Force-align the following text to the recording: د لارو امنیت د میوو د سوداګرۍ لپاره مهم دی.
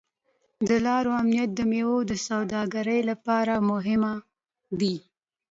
د 0.67 0.69
لارو 0.85 1.11
امنیت 1.21 1.49
د 1.55 1.59
میوو 1.71 1.97
د 2.11 2.13
سوداګرۍ 2.27 2.99
لپاره 3.09 3.53
مهم 3.71 4.03
دی. 4.79 4.95